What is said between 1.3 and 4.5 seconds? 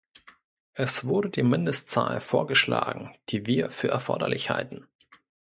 Mindestzahl vorgeschlagen, die wir für erforderlich